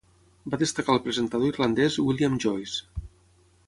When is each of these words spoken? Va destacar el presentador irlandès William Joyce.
Va 0.53 0.59
destacar 0.61 0.95
el 0.95 1.03
presentador 1.09 1.51
irlandès 1.53 2.01
William 2.09 2.43
Joyce. 2.47 3.09